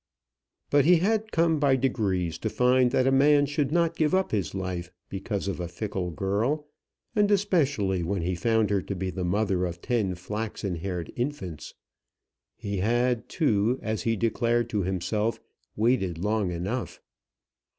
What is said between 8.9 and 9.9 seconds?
be the mother of